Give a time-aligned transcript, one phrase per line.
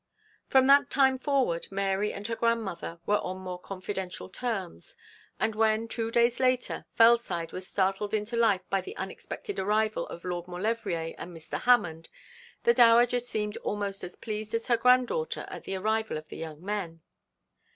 [0.47, 4.95] From that time forward Mary and her grandmother were on more confidential terms,
[5.39, 10.25] and when, two days later, Fellside was startled into life by the unexpected arrival of
[10.25, 11.61] Lord Maulevrier and Mr.
[11.61, 12.09] Hammond,
[12.63, 16.65] the dowager seemed almost as pleased as her granddaughter at the arrival of the young
[16.65, 17.01] men.